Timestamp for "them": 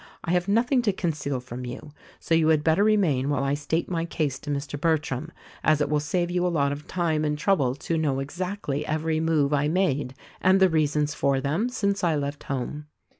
11.39-11.69